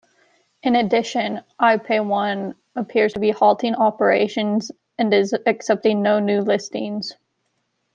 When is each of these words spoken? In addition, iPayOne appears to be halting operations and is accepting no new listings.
In 0.63 0.75
addition, 0.75 1.41
iPayOne 1.61 2.55
appears 2.75 3.13
to 3.13 3.19
be 3.19 3.29
halting 3.29 3.75
operations 3.75 4.71
and 4.97 5.13
is 5.13 5.31
accepting 5.45 6.01
no 6.01 6.19
new 6.19 6.41
listings. 6.41 7.13